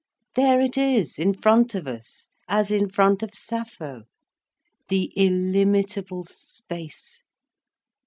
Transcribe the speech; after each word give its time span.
There 0.33 0.59
it 0.59 0.79
is, 0.79 1.19
in 1.19 1.35
front 1.35 1.75
of 1.75 1.85
us, 1.85 2.27
as 2.47 2.71
in 2.71 2.89
front 2.89 3.21
of 3.21 3.35
Sappho, 3.35 4.05
the 4.89 5.13
illimitable 5.15 6.23
space. 6.23 7.21